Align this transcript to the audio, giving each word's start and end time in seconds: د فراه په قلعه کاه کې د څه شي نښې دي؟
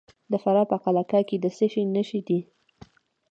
د 0.31 0.33
فراه 0.43 0.65
په 0.71 0.77
قلعه 0.83 1.05
کاه 1.11 1.23
کې 1.29 1.37
د 1.39 1.45
څه 1.57 1.65
شي 1.71 1.83
نښې 1.93 2.21
دي؟ 2.27 2.39